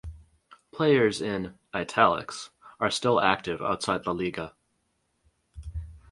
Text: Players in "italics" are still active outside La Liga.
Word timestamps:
Players 0.71 1.21
in 1.21 1.53
"italics" 1.75 2.49
are 2.79 2.89
still 2.89 3.21
active 3.21 3.61
outside 3.61 4.07
La 4.07 4.13
Liga. 4.13 4.55